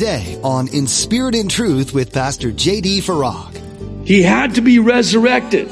[0.00, 3.02] today on In Spirit and Truth with Pastor J.D.
[3.02, 4.06] Farag.
[4.06, 5.68] He had to be resurrected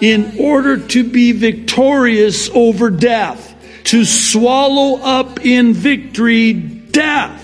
[0.00, 3.52] in order to be victorious over death,
[3.82, 7.40] to swallow up in victory death.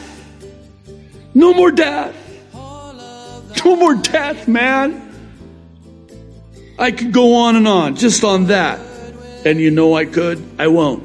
[1.34, 2.14] No more death.
[2.54, 5.03] No more death, man.
[6.79, 8.79] I could go on and on just on that.
[9.44, 10.40] And you know I could.
[10.61, 11.03] I won't.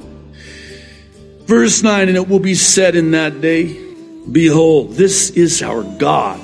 [1.48, 3.82] Verse 9, and it will be said in that day,
[4.32, 6.40] Behold, this is our God.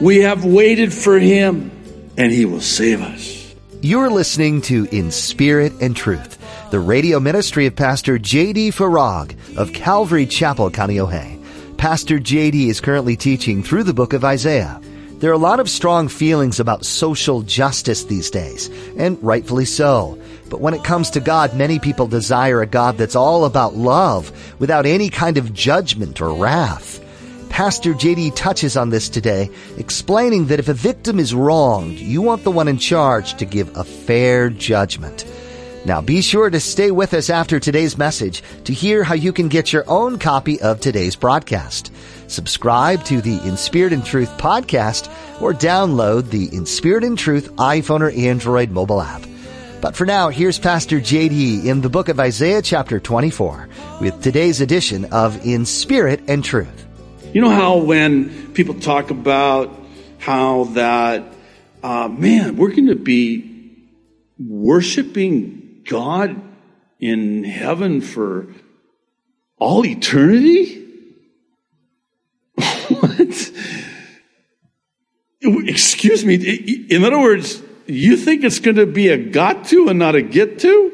[0.00, 1.70] We have waited for him,
[2.16, 3.54] and he will save us.
[3.80, 6.38] You're listening to In Spirit and Truth,
[6.70, 8.70] the radio ministry of Pastor J.D.
[8.72, 11.38] Farag of Calvary Chapel, Kaneohe.
[11.78, 12.68] Pastor J.D.
[12.68, 14.78] is currently teaching through the book of Isaiah.
[15.20, 20.19] There are a lot of strong feelings about social justice these days, and rightfully so.
[20.50, 24.30] But when it comes to God, many people desire a God that's all about love,
[24.58, 27.00] without any kind of judgment or wrath.
[27.48, 29.48] Pastor JD touches on this today,
[29.78, 33.76] explaining that if a victim is wronged, you want the one in charge to give
[33.76, 35.24] a fair judgment.
[35.84, 39.48] Now be sure to stay with us after today's message to hear how you can
[39.48, 41.92] get your own copy of today's broadcast.
[42.26, 47.50] Subscribe to the In Spirit and Truth podcast or download the In Spirit and Truth
[47.56, 49.22] iPhone or Android mobile app.
[49.80, 53.70] But for now, here's Pastor JD in the book of Isaiah chapter 24
[54.02, 56.86] with today's edition of In Spirit and Truth.
[57.32, 59.74] You know how when people talk about
[60.18, 61.24] how that,
[61.82, 63.88] uh, man, we're going to be
[64.38, 66.42] worshiping God
[66.98, 68.48] in heaven for
[69.56, 70.86] all eternity?
[72.88, 73.50] what?
[75.40, 76.34] Excuse me.
[76.90, 77.62] In other words,
[77.94, 80.92] you think it's going to be a got to and not a get to?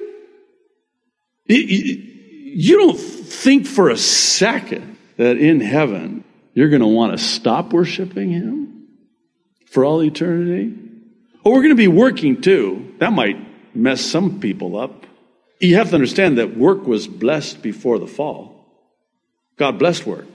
[1.48, 6.24] You don't think for a second that in heaven
[6.54, 8.88] you're going to want to stop worshiping Him
[9.66, 10.74] for all eternity.
[11.44, 12.94] Oh, we're going to be working too.
[12.98, 13.36] That might
[13.74, 15.06] mess some people up.
[15.60, 18.64] You have to understand that work was blessed before the fall.
[19.56, 20.26] God blessed work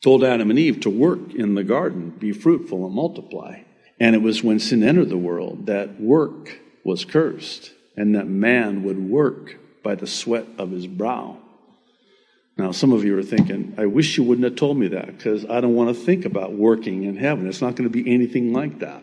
[0.00, 3.60] told Adam and Eve to work in the garden, be fruitful and multiply.
[4.00, 8.82] And it was when sin entered the world that work was cursed and that man
[8.82, 11.38] would work by the sweat of his brow.
[12.56, 15.44] Now, some of you are thinking, I wish you wouldn't have told me that because
[15.44, 17.48] I don't want to think about working in heaven.
[17.48, 19.02] It's not going to be anything like that.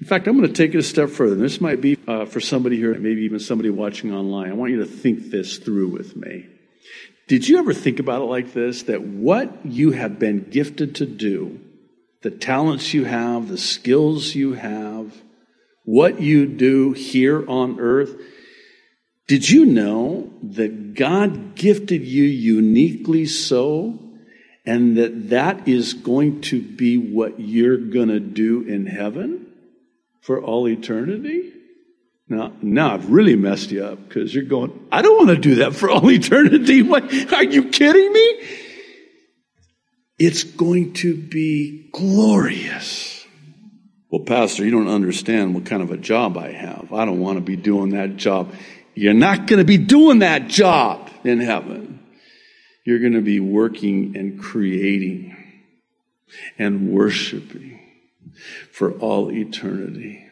[0.00, 1.36] In fact, I'm going to take it a step further.
[1.36, 4.50] This might be uh, for somebody here, maybe even somebody watching online.
[4.50, 6.46] I want you to think this through with me.
[7.28, 8.82] Did you ever think about it like this?
[8.84, 11.60] That what you have been gifted to do,
[12.24, 15.14] the talents you have, the skills you have,
[15.84, 18.18] what you do here on earth,
[19.28, 23.98] did you know that God gifted you uniquely so?
[24.64, 29.46] And that that is going to be what you're going to do in heaven
[30.22, 31.52] for all eternity?
[32.26, 35.56] Now, now I've really messed you up because you're going, I don't want to do
[35.56, 36.80] that for all eternity.
[36.94, 37.04] What,
[37.34, 38.40] are you kidding me?
[40.18, 43.26] It's going to be glorious.
[44.10, 46.92] Well, Pastor, you don't understand what kind of a job I have.
[46.92, 48.54] I don't want to be doing that job.
[48.94, 51.98] You're not going to be doing that job in heaven.
[52.84, 55.36] You're going to be working and creating
[56.58, 57.80] and worshiping
[58.70, 60.28] for all eternity.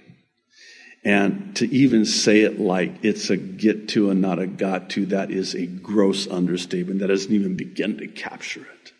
[1.05, 5.07] And to even say it like it's a get to and not a got to,
[5.07, 7.01] that is a gross understatement.
[7.01, 8.92] That doesn't even begin to capture it.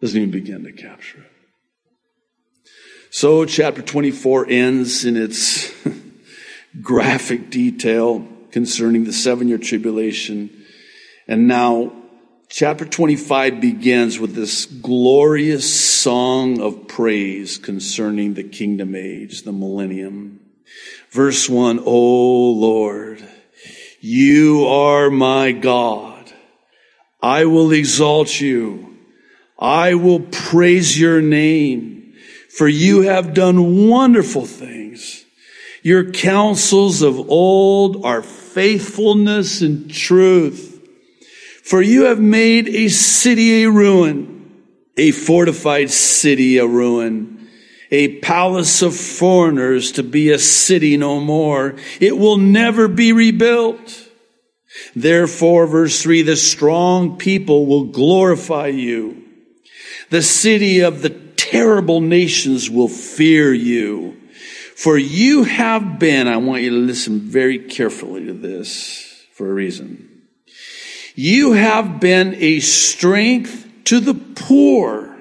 [0.00, 1.30] Doesn't even begin to capture it.
[3.10, 5.72] So, chapter 24 ends in its
[6.82, 10.50] graphic detail concerning the seven year tribulation.
[11.26, 11.92] And now,
[12.48, 20.40] chapter 25 begins with this glorious song of praise concerning the kingdom age, the millennium.
[21.10, 23.22] Verse 1, O Lord,
[24.00, 26.32] you are my God.
[27.20, 28.89] I will exalt you.
[29.60, 32.14] I will praise your name,
[32.48, 35.24] for you have done wonderful things.
[35.82, 40.68] Your counsels of old are faithfulness and truth.
[41.64, 44.62] For you have made a city a ruin,
[44.96, 47.40] a fortified city a ruin
[47.90, 51.74] a palace of foreigners to be a city no more.
[52.00, 54.08] It will never be rebuilt.
[54.94, 59.29] Therefore, verse three, the strong people will glorify you.
[60.10, 64.16] The city of the terrible nations will fear you.
[64.76, 69.54] For you have been, I want you to listen very carefully to this for a
[69.54, 70.22] reason.
[71.14, 75.20] You have been a strength to the poor,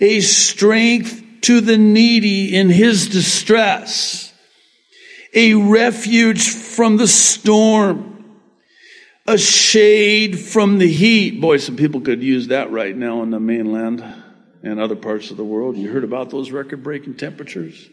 [0.00, 4.32] a strength to the needy in his distress,
[5.34, 8.11] a refuge from the storm,
[9.32, 11.40] a shade from the heat.
[11.40, 14.04] Boy, some people could use that right now on the mainland
[14.62, 15.76] and other parts of the world.
[15.76, 17.88] You heard about those record breaking temperatures?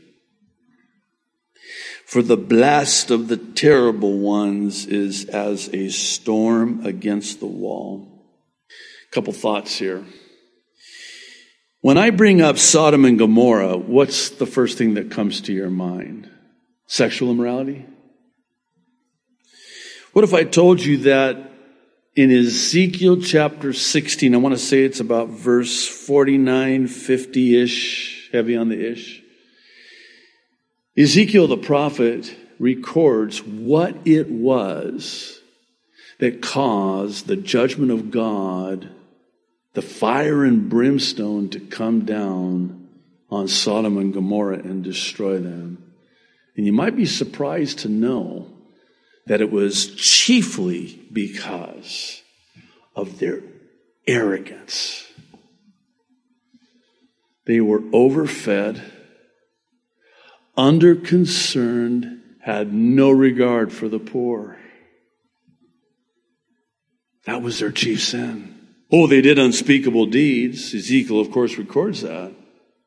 [2.06, 8.26] For the blast of the terrible ones is as a storm against the wall.
[9.10, 10.04] A couple thoughts here.
[11.82, 15.70] When I bring up Sodom and Gomorrah, what's the first thing that comes to your
[15.70, 16.30] mind?
[16.88, 17.86] Sexual immorality?
[20.20, 21.50] What if I told you that
[22.14, 28.58] in Ezekiel chapter 16, I want to say it's about verse 49, 50 ish, heavy
[28.58, 29.24] on the ish.
[30.98, 35.40] Ezekiel the prophet records what it was
[36.20, 38.90] that caused the judgment of God,
[39.74, 42.90] the fire and brimstone to come down
[43.30, 45.94] on Sodom and Gomorrah and destroy them.
[46.58, 48.59] And you might be surprised to know
[49.30, 52.24] that it was chiefly because
[52.96, 53.44] of their
[54.08, 55.08] arrogance.
[57.46, 58.82] They were overfed
[60.58, 64.58] underconcerned, had no regard for the poor.
[67.26, 68.56] That was their chief sin.
[68.92, 70.74] Oh, they did unspeakable deeds.
[70.74, 72.34] Ezekiel, of course, records that.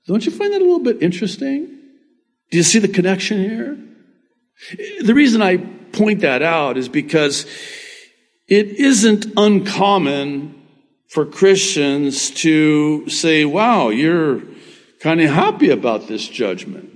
[0.08, 1.66] Don't you find that a little bit interesting?
[2.50, 3.78] Do you see the connection here?
[5.02, 7.46] The reason I point that out is because
[8.48, 10.60] it isn't uncommon
[11.08, 14.42] for Christians to say, wow, you're
[15.00, 16.90] kind of happy about this judgment.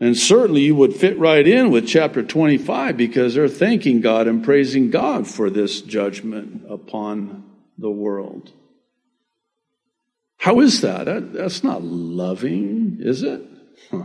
[0.00, 4.44] And certainly you would fit right in with chapter 25 because they're thanking God and
[4.44, 7.44] praising God for this judgment upon
[7.78, 8.52] the world.
[10.38, 11.06] How is that?
[11.06, 13.42] that that's not loving, is it?
[13.90, 14.04] Huh.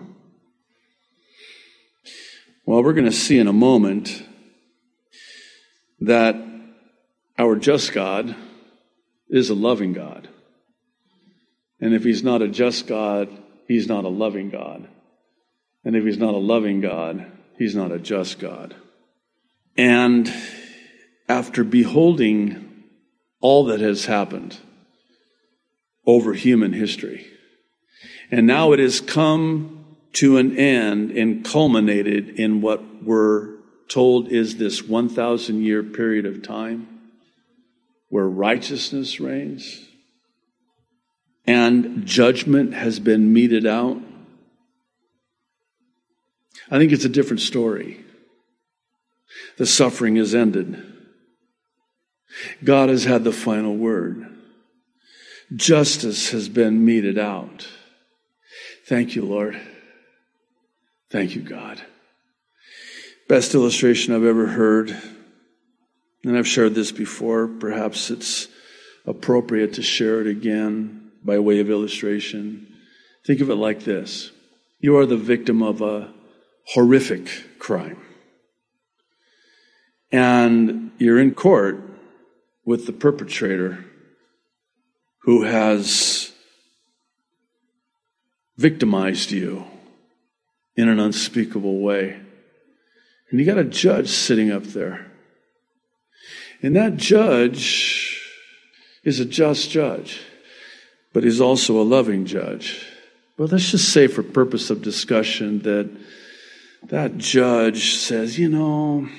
[2.70, 4.24] Well, we're going to see in a moment
[6.02, 6.36] that
[7.36, 8.36] our just God
[9.28, 10.30] is a loving God.
[11.82, 13.28] And if he's not a just God,
[13.68, 14.88] he's not a loving God.
[15.84, 18.76] And if he's not a loving God, he's not a just God.
[19.76, 20.32] And
[21.28, 22.84] after beholding
[23.42, 24.60] all that has happened
[26.06, 27.26] over human history,
[28.30, 29.79] and now it has come
[30.14, 33.56] to an end and culminated in what we're
[33.88, 36.88] told is this 1,000 year period of time
[38.10, 39.86] where righteousness reigns
[41.46, 44.00] and judgment has been meted out
[46.72, 48.06] I think it's a different story.
[49.58, 50.84] The suffering is ended.
[52.64, 54.26] God has had the final word.
[55.56, 57.68] Justice has been meted out.
[58.86, 59.60] Thank you, Lord.
[61.12, 61.82] Thank you, God.
[63.28, 64.96] Best illustration I've ever heard,
[66.24, 67.48] and I've shared this before.
[67.48, 68.48] Perhaps it's
[69.08, 72.68] appropriate to share it again by way of illustration.
[73.26, 74.32] Think of it like this
[74.80, 76.14] You are the victim of a
[76.68, 78.02] horrific crime.
[80.12, 81.82] And you're in court
[82.66, 83.86] with the perpetrator
[85.24, 86.32] who has
[88.58, 89.66] victimized you
[90.80, 92.18] in an unspeakable way.
[93.30, 95.12] And you got a judge sitting up there.
[96.62, 98.18] And that judge
[99.04, 100.22] is a just judge,
[101.12, 102.86] but he's also a loving judge.
[103.38, 105.90] But let's just say, for purpose of discussion, that
[106.84, 109.10] that judge says, You know,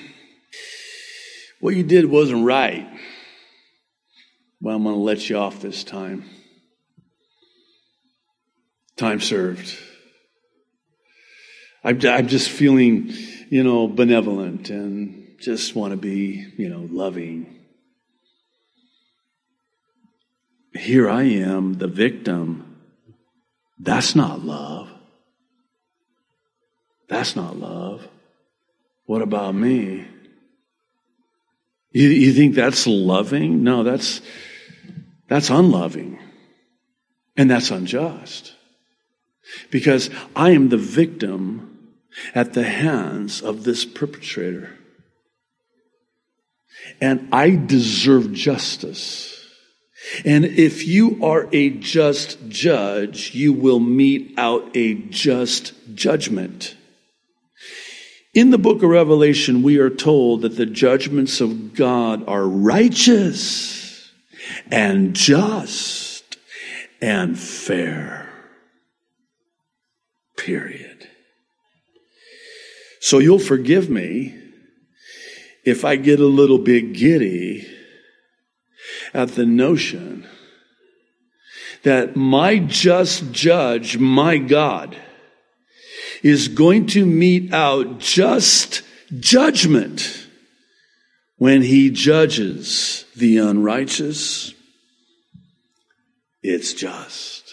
[1.59, 2.87] what you did wasn't right.
[4.59, 6.25] Well, I'm going to let you off this time.
[8.97, 9.77] Time served.
[11.83, 13.11] I'm, I'm just feeling,
[13.49, 17.59] you know, benevolent and just want to be, you know, loving.
[20.73, 22.77] Here I am, the victim.
[23.79, 24.89] That's not love.
[27.09, 28.07] That's not love.
[29.05, 30.07] What about me?
[31.91, 33.63] You, you think that's loving?
[33.63, 34.21] No, that's,
[35.27, 36.19] that's unloving.
[37.35, 38.53] And that's unjust.
[39.71, 41.70] Because I am the victim
[42.33, 44.77] at the hands of this perpetrator.
[46.99, 49.37] And I deserve justice.
[50.25, 56.75] And if you are a just judge, you will mete out a just judgment.
[58.33, 64.11] In the book of Revelation, we are told that the judgments of God are righteous
[64.71, 66.37] and just
[67.01, 68.29] and fair.
[70.37, 70.80] Period.
[73.01, 74.37] So you'll forgive me
[75.65, 77.67] if I get a little bit giddy
[79.11, 80.27] at the notion
[81.81, 84.95] that my just judge, my God,
[86.21, 88.83] is going to mete out just
[89.19, 90.27] judgment
[91.37, 94.53] when he judges the unrighteous.
[96.43, 97.51] It's just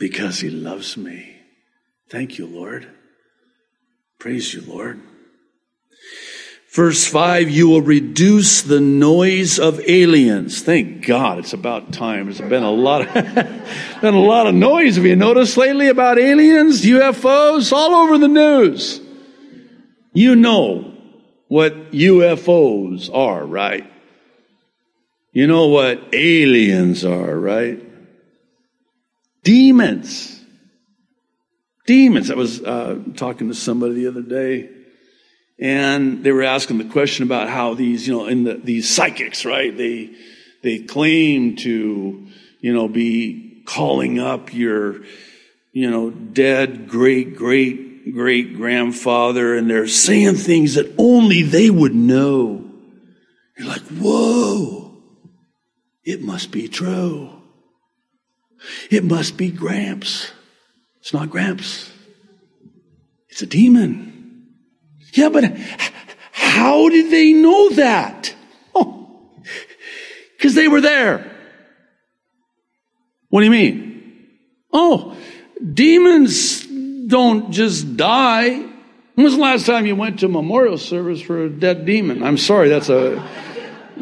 [0.00, 1.36] because he loves me.
[2.08, 2.88] Thank you, Lord.
[4.20, 5.00] Praise you, Lord.
[6.74, 10.60] Verse 5, you will reduce the noise of aliens.
[10.60, 12.26] Thank God it's about time.
[12.26, 13.14] There's been a lot of,
[14.02, 14.96] been a lot of noise.
[14.96, 19.00] Have you noticed lately about aliens, UFOs, all over the news?
[20.12, 20.94] You know
[21.48, 23.90] what UFOs are, right?
[25.32, 27.82] You know what aliens are, right?
[29.42, 30.39] Demons.
[31.90, 32.30] Demons.
[32.30, 34.70] I was uh, talking to somebody the other day
[35.58, 39.44] and they were asking the question about how these, you know, in the, these psychics,
[39.44, 39.76] right?
[39.76, 40.14] They,
[40.62, 42.28] they claim to,
[42.60, 45.02] you know, be calling up your,
[45.72, 51.92] you know, dead great, great, great grandfather and they're saying things that only they would
[51.92, 52.70] know.
[53.58, 54.96] You're like, whoa,
[56.04, 57.30] it must be true.
[58.92, 60.30] It must be Gramps.
[61.00, 61.90] It's not Gramps.
[63.28, 64.46] It's a demon.
[65.12, 65.44] Yeah, but
[66.32, 68.34] how did they know that?
[68.74, 69.20] Oh,
[70.36, 71.30] because they were there.
[73.28, 74.28] What do you mean?
[74.72, 75.16] Oh,
[75.72, 76.66] demons
[77.06, 78.50] don't just die.
[79.14, 82.22] When was the last time you went to memorial service for a dead demon?
[82.22, 83.22] I'm sorry, that's a,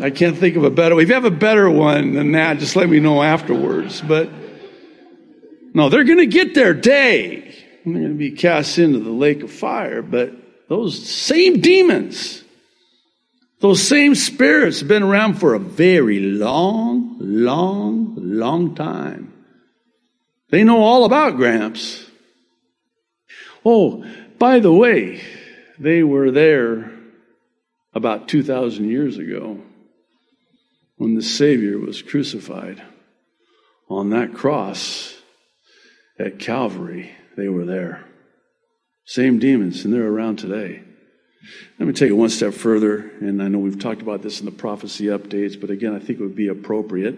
[0.01, 0.99] I can't think of a better.
[1.01, 4.01] If you have a better one than that, just let me know afterwards.
[4.01, 4.31] But
[5.75, 7.55] no, they're going to get their day.
[7.85, 10.33] They're going to be cast into the lake of fire, but
[10.69, 12.45] those same demons,
[13.61, 19.33] those same spirits have been around for a very long, long, long time.
[20.51, 22.07] They know all about Gramps.
[23.65, 24.05] Oh,
[24.39, 25.21] by the way,
[25.79, 26.93] they were there
[27.95, 29.61] about 2,000 years ago
[30.97, 32.83] when the Savior was crucified.
[33.91, 35.18] On that cross
[36.19, 38.05] at Calvary, they were there.
[39.05, 40.83] Same demons, and they're around today.
[41.79, 44.47] Let me take it one step further, and I know we've talked about this in
[44.47, 47.17] the prophecy updates, but again, I think it would be appropriate.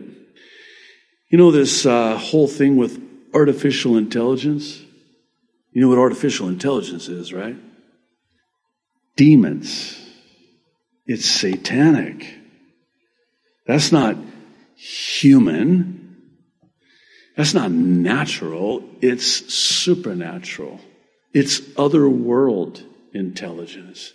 [1.30, 3.00] You know, this uh, whole thing with
[3.32, 4.82] artificial intelligence?
[5.72, 7.56] You know what artificial intelligence is, right?
[9.16, 9.96] Demons.
[11.06, 12.26] It's satanic.
[13.66, 14.16] That's not
[14.76, 15.99] human.
[17.40, 18.84] That's not natural.
[19.00, 20.78] It's supernatural.
[21.32, 22.82] It's otherworld
[23.14, 24.12] intelligence.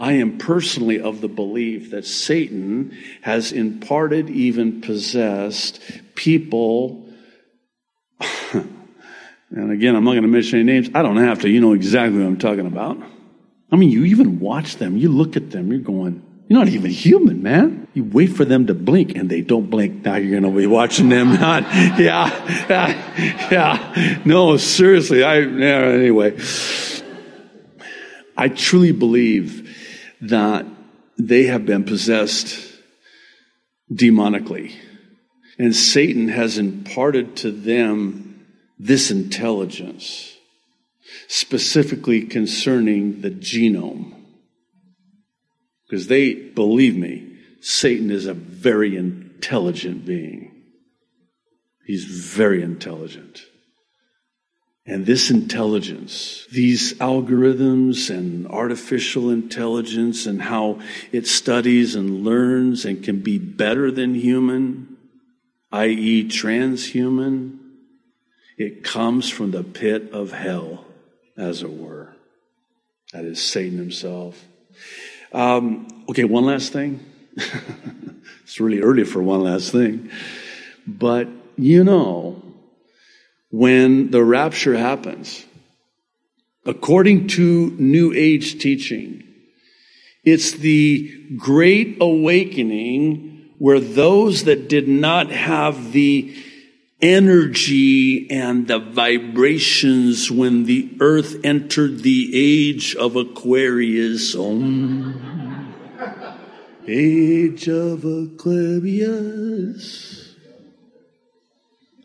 [0.00, 5.82] I am personally of the belief that Satan has imparted, even possessed
[6.14, 7.06] people.
[8.54, 10.88] and again, I'm not going to mention any names.
[10.94, 11.50] I don't have to.
[11.50, 12.96] You know exactly what I'm talking about.
[13.70, 16.90] I mean, you even watch them, you look at them, you're going, you're not even
[16.90, 17.85] human, man.
[17.96, 20.04] You wait for them to blink and they don't blink.
[20.04, 21.62] Now you're going to be watching them not.
[21.98, 22.28] Yeah,
[23.50, 24.20] yeah.
[24.22, 25.24] No, seriously.
[25.24, 26.38] I, yeah, anyway.
[28.36, 29.74] I truly believe
[30.20, 30.66] that
[31.18, 32.70] they have been possessed
[33.90, 34.74] demonically.
[35.58, 38.46] And Satan has imparted to them
[38.78, 40.36] this intelligence,
[41.28, 44.12] specifically concerning the genome.
[45.88, 47.25] Because they, believe me,
[47.68, 50.62] Satan is a very intelligent being.
[51.84, 53.42] He's very intelligent.
[54.86, 60.78] And this intelligence, these algorithms and artificial intelligence and how
[61.10, 64.96] it studies and learns and can be better than human,
[65.72, 67.58] i.e., transhuman,
[68.56, 70.84] it comes from the pit of hell,
[71.36, 72.14] as it were.
[73.12, 74.44] That is Satan himself.
[75.32, 77.04] Um, okay, one last thing.
[78.42, 80.10] it's really early for one last thing.
[80.86, 82.42] But you know,
[83.50, 85.44] when the rapture happens,
[86.64, 89.22] according to New Age teaching,
[90.24, 96.36] it's the great awakening where those that did not have the
[97.00, 104.34] energy and the vibrations when the earth entered the age of Aquarius.
[104.34, 105.35] Oh, mm-hmm.
[106.88, 108.66] Age of Aquarius.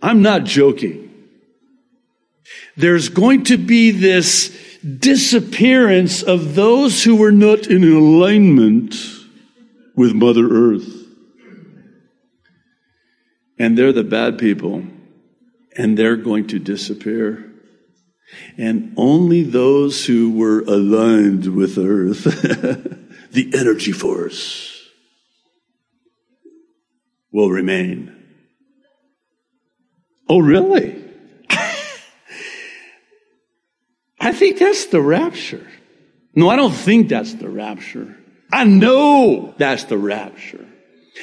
[0.02, 1.10] I'm not joking.
[2.76, 8.96] There's going to be this disappearance of those who were not in alignment
[9.96, 10.88] with Mother Earth.
[13.60, 14.84] And they're the bad people,
[15.78, 17.48] and they're going to disappear.
[18.58, 22.24] And only those who were aligned with Earth,
[23.32, 24.71] the energy force,
[27.32, 28.16] will remain.
[30.30, 31.04] Oh, really?
[34.20, 35.66] I think that's the rapture.
[36.36, 38.18] No, I don't think that's the rapture.
[38.52, 40.66] I know that's the rapture.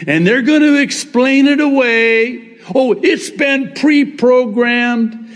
[0.07, 2.59] And they're going to explain it away.
[2.75, 5.31] Oh, it's been pre-programmed.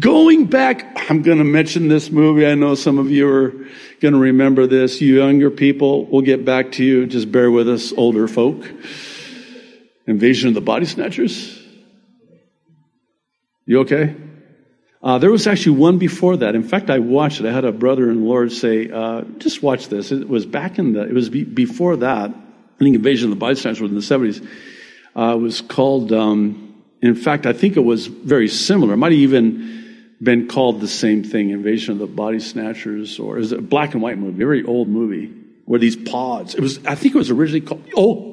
[0.00, 2.44] Going back, I'm going to mention this movie.
[2.44, 3.50] I know some of you are
[4.00, 5.00] going to remember this.
[5.00, 7.06] You younger people, we'll get back to you.
[7.06, 8.68] Just bear with us, older folk.
[10.06, 11.62] Invasion of the Body Snatchers.
[13.66, 14.14] You okay?
[15.02, 16.54] Uh, there was actually one before that.
[16.54, 17.46] In fact, I watched it.
[17.46, 20.78] I had a brother in the Lord say, uh, "Just watch this." It was back
[20.78, 21.02] in the.
[21.02, 22.30] It was be, before that.
[22.30, 24.40] I think Invasion of the Body Snatchers was in the seventies.
[25.14, 26.12] Uh, it was called.
[26.12, 28.94] Um, in fact, I think it was very similar.
[28.94, 33.38] It might have even been called the same thing, Invasion of the Body Snatchers, or
[33.38, 35.32] is it a black and white movie, very old movie,
[35.66, 36.54] where these pods.
[36.54, 36.84] It was.
[36.86, 37.84] I think it was originally called.
[37.96, 38.25] Oh,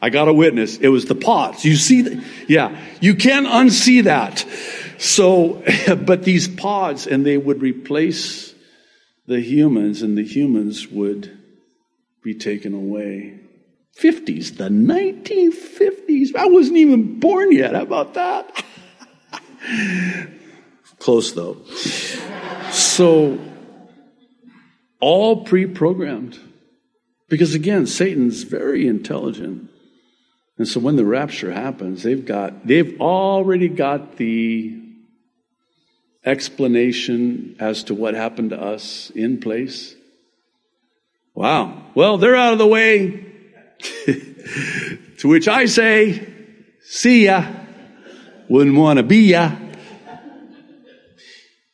[0.00, 0.78] I got a witness.
[0.78, 1.64] It was the pods.
[1.64, 2.24] You see, that?
[2.46, 4.44] yeah, you can't unsee that.
[4.98, 5.62] So,
[6.06, 8.54] but these pods, and they would replace
[9.26, 11.36] the humans, and the humans would
[12.22, 13.40] be taken away.
[14.00, 16.36] 50s, the 1950s.
[16.36, 17.74] I wasn't even born yet.
[17.74, 18.64] How about that?
[20.98, 21.56] Close though.
[22.70, 23.38] So,
[25.00, 26.38] all pre programmed.
[27.28, 29.70] Because again, Satan's very intelligent.
[30.58, 34.78] And so when the rapture happens, they've got, they've already got the
[36.24, 39.94] explanation as to what happened to us in place?
[41.34, 41.84] Wow.
[41.94, 43.24] Well, they're out of the way.
[45.18, 46.26] to which I say,
[46.82, 47.46] see ya.
[48.48, 49.52] Wouldn't want to be ya.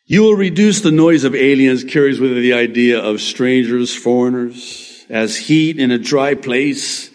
[0.06, 5.06] You will reduce the noise of aliens carries with it the idea of strangers, foreigners,
[5.08, 7.10] as heat in a dry place,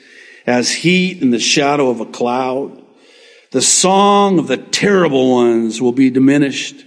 [0.49, 2.83] as heat in the shadow of a cloud.
[3.51, 6.83] The song of the terrible ones will be diminished.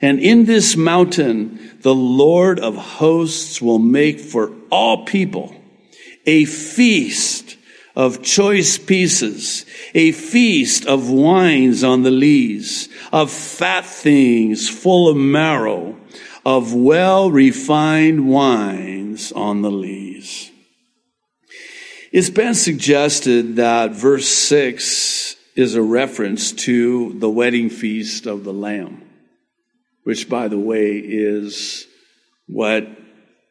[0.00, 5.54] And in this mountain, the Lord of hosts will make for all people
[6.24, 7.58] a feast
[7.94, 15.18] of choice pieces, a feast of wines on the lees, of fat things full of
[15.18, 15.94] marrow,
[16.46, 20.51] of well refined wines on the lees.
[22.12, 28.52] It's been suggested that verse 6 is a reference to the wedding feast of the
[28.52, 29.02] Lamb
[30.04, 31.86] which, by the way, is
[32.46, 32.88] what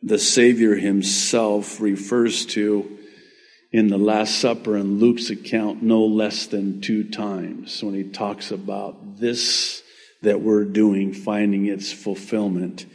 [0.03, 2.97] the Savior himself refers to
[3.71, 8.51] in the Last Supper in Luke's account no less than two times when he talks
[8.51, 9.81] about this
[10.21, 12.85] that we're doing, finding its fulfillment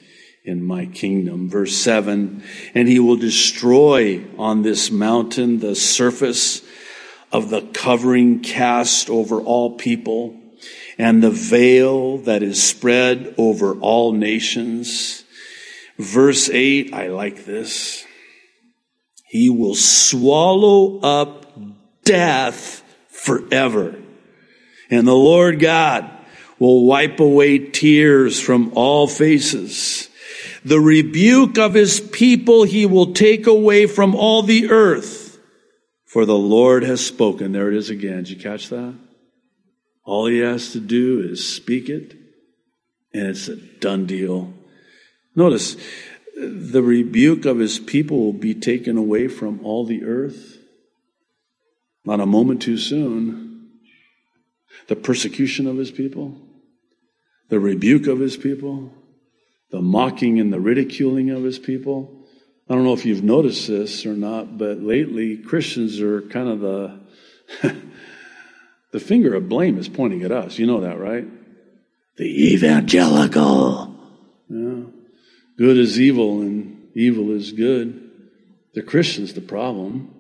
[0.47, 1.51] in my kingdom.
[1.51, 2.43] Verse 7
[2.75, 6.63] And he will destroy on this mountain the surface
[7.33, 10.41] of the covering cast over all people
[10.97, 15.25] and the veil that is spread over all nations.
[15.99, 18.05] Verse 8, I like this.
[19.27, 21.53] He will swallow up
[22.05, 23.97] death forever.
[24.89, 26.09] And the Lord God
[26.59, 30.06] will wipe away tears from all faces.
[30.67, 35.39] The rebuke of his people he will take away from all the earth.
[36.07, 37.53] For the Lord has spoken.
[37.53, 38.25] There it is again.
[38.25, 38.95] Did you catch that?
[40.03, 42.17] All he has to do is speak it,
[43.15, 44.55] and it's a done deal.
[45.37, 45.77] Notice,
[46.37, 50.59] the rebuke of his people will be taken away from all the earth.
[52.05, 53.71] Not a moment too soon.
[54.89, 56.41] The persecution of his people,
[57.51, 58.93] the rebuke of his people,
[59.71, 62.25] the mocking and the ridiculing of his people.
[62.69, 66.61] I don't know if you've noticed this or not, but lately Christians are kind of
[66.61, 67.01] the
[68.97, 70.59] The finger of blame is pointing at us.
[70.59, 71.27] You know that, right?
[72.17, 73.95] The evangelical.
[74.49, 74.85] Yeah.
[75.59, 78.11] Good is evil and evil is good.
[78.73, 80.15] The Christian's the problem.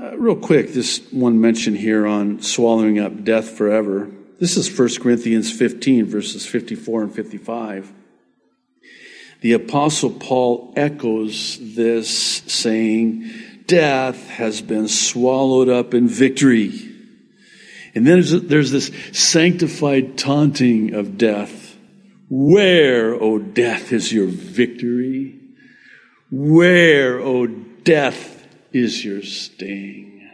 [0.00, 4.08] Uh, real quick, this one mention here on swallowing up death forever.
[4.38, 7.92] This is 1 Corinthians 15, verses 54 and 55.
[9.40, 12.08] the Apostle Paul echoes this,
[12.46, 13.30] saying,
[13.66, 16.70] Death has been swallowed up in victory.
[17.94, 21.78] And then there's, there's this sanctified taunting of death.
[22.28, 25.40] Where, O death, is your victory?
[26.30, 30.28] Where, O death, is your sting?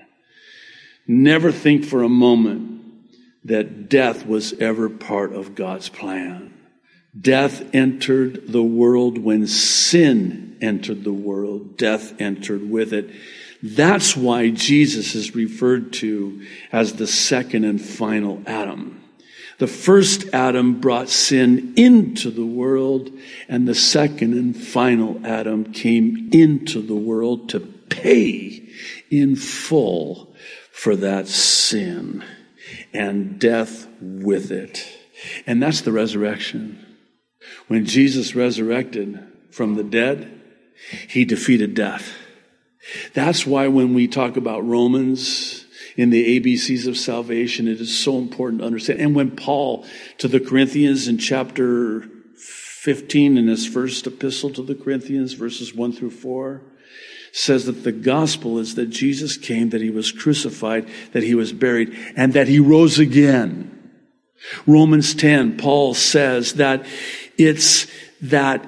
[1.07, 2.72] Never think for a moment
[3.45, 6.53] that death was ever part of God's plan.
[7.19, 11.77] Death entered the world when sin entered the world.
[11.77, 13.11] Death entered with it.
[13.63, 18.99] That's why Jesus is referred to as the second and final Adam.
[19.59, 23.13] The first Adam brought sin into the world,
[23.49, 28.69] and the second and final Adam came into the world to pay
[29.11, 30.35] in full
[30.73, 32.25] for that sin
[32.93, 34.87] and death with it.
[35.47, 36.85] And that's the resurrection.
[37.69, 40.41] When Jesus resurrected from the dead,
[41.09, 42.13] he defeated death.
[43.15, 48.19] That's why when we talk about Romans in the ABCs of salvation, it is so
[48.19, 49.01] important to understand.
[49.01, 49.85] And when Paul
[50.19, 55.93] to the Corinthians in chapter 15 in his first epistle to the Corinthians, verses 1
[55.93, 56.63] through 4,
[57.33, 61.53] says that the gospel is that Jesus came, that he was crucified, that he was
[61.53, 63.69] buried, and that he rose again.
[64.67, 66.85] Romans 10, Paul says that
[67.39, 67.87] it's
[68.21, 68.65] that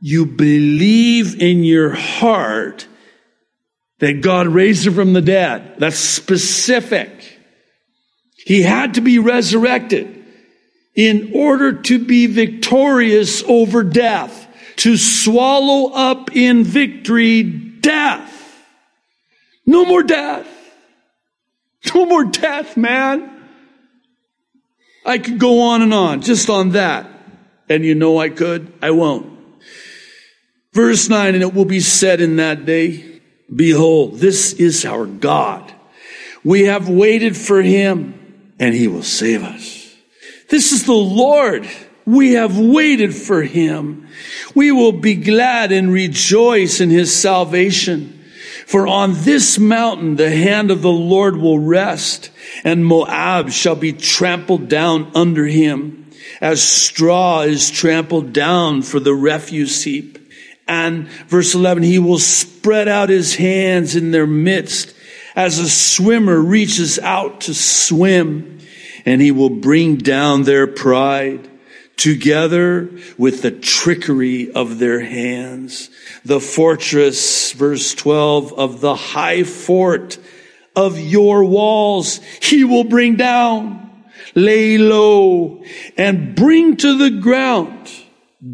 [0.00, 2.86] you believe in your heart
[4.00, 5.76] that God raised him from the dead.
[5.78, 7.38] That's specific.
[8.36, 10.26] He had to be resurrected
[10.94, 18.64] in order to be victorious over death, to swallow up in victory death.
[19.66, 20.48] No more death.
[21.94, 23.30] No more death, man.
[25.04, 27.08] I could go on and on just on that.
[27.68, 28.72] And you know I could.
[28.82, 29.38] I won't.
[30.72, 33.20] Verse 9, and it will be said in that day,
[33.54, 35.72] Behold, this is our God.
[36.42, 39.94] We have waited for him and he will save us.
[40.50, 41.68] This is the Lord.
[42.06, 44.08] We have waited for him.
[44.54, 48.24] We will be glad and rejoice in his salvation.
[48.66, 52.30] For on this mountain the hand of the Lord will rest,
[52.62, 56.06] and Moab shall be trampled down under him,
[56.40, 60.18] as straw is trampled down for the refuse heap.
[60.66, 64.94] And verse 11, he will spread out his hands in their midst
[65.36, 68.60] as a swimmer reaches out to swim,
[69.04, 71.50] and he will bring down their pride
[71.96, 75.90] together with the trickery of their hands.
[76.24, 80.18] The fortress, verse 12, of the high fort
[80.76, 84.04] of your walls, he will bring down,
[84.34, 85.62] lay low,
[85.96, 87.90] and bring to the ground,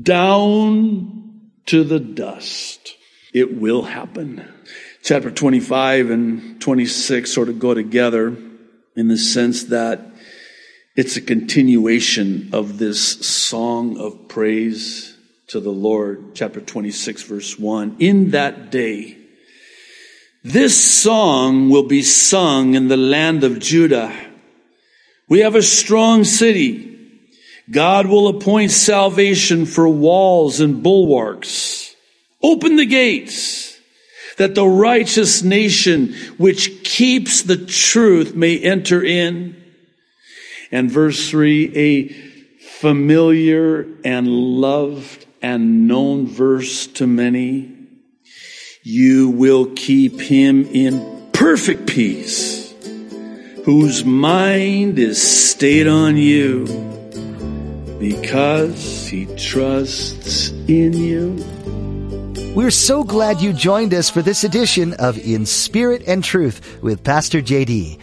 [0.03, 2.97] down to the dust.
[3.33, 4.47] It will happen.
[5.03, 8.37] Chapter 25 and 26 sort of go together
[8.97, 10.10] in the sense that
[10.97, 17.97] it's a continuation of this song of praise to the Lord, chapter 26, verse 1.
[18.01, 19.17] In that day,
[20.43, 24.13] this song will be sung in the land of Judah.
[25.29, 26.99] We have a strong city.
[27.71, 31.95] God will appoint salvation for walls and bulwarks.
[32.43, 33.79] Open the gates
[34.39, 39.60] that the righteous nation which keeps the truth may enter in.
[40.71, 42.09] And verse three, a
[42.81, 47.77] familiar and loved and known verse to many.
[48.83, 52.73] You will keep him in perfect peace,
[53.65, 56.67] whose mind is stayed on you
[57.99, 61.45] because he trusts in you.
[62.55, 67.05] We're so glad you joined us for this edition of In Spirit and Truth with
[67.05, 68.01] Pastor JD.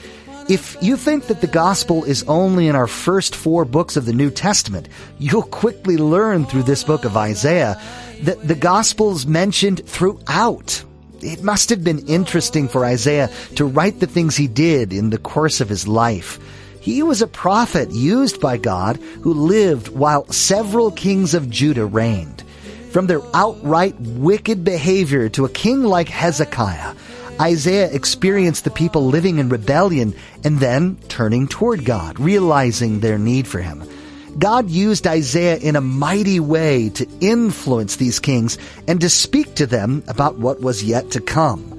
[0.50, 4.14] If you think that the gospel is only in our first four books of the
[4.14, 4.88] New Testament,
[5.20, 7.78] you'll quickly learn through this book of Isaiah
[8.22, 10.86] that the gospel is mentioned throughout.
[11.22, 15.18] It must have been interesting for Isaiah to write the things he did in the
[15.18, 16.40] course of his life.
[16.80, 22.44] He was a prophet used by God who lived while several kings of Judah reigned.
[22.92, 26.96] From their outright wicked behavior to a king like Hezekiah,
[27.40, 33.48] Isaiah experienced the people living in rebellion and then turning toward God, realizing their need
[33.48, 33.88] for Him.
[34.40, 39.66] God used Isaiah in a mighty way to influence these kings and to speak to
[39.66, 41.74] them about what was yet to come.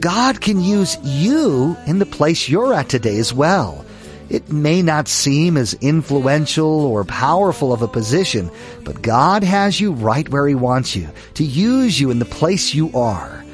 [0.00, 3.84] God can use you in the place you're at today as well.
[4.28, 8.50] It may not seem as influential or powerful of a position,
[8.82, 12.74] but God has you right where He wants you to use you in the place
[12.74, 13.44] you are.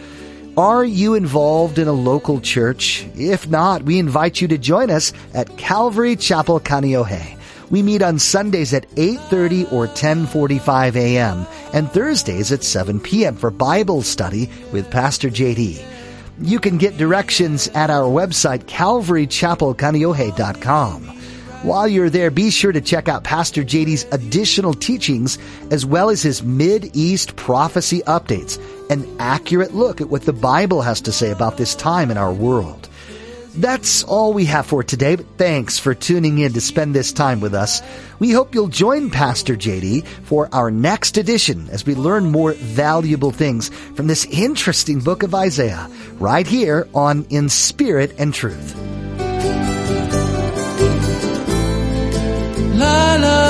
[0.56, 3.06] Are you involved in a local church?
[3.16, 7.38] If not, we invite you to join us at Calvary Chapel Kaneohe.
[7.70, 11.46] We meet on Sundays at 8:30 or 10:45 a.m.
[11.72, 13.34] and Thursdays at 7 p.m.
[13.34, 15.82] for Bible study with Pastor JD.
[16.42, 21.21] You can get directions at our website calvarychapelkaneohe.com.
[21.62, 25.38] While you're there, be sure to check out Pastor JD's additional teachings
[25.70, 31.01] as well as his Mid-East prophecy updates, an accurate look at what the Bible has
[31.03, 32.88] to say about this time in our world.
[33.55, 37.40] That's all we have for today, but thanks for tuning in to spend this time
[37.40, 37.81] with us.
[38.18, 43.31] We hope you'll join Pastor JD for our next edition as we learn more valuable
[43.31, 48.75] things from this interesting book of Isaiah right here on In Spirit and Truth.
[52.83, 53.41] la la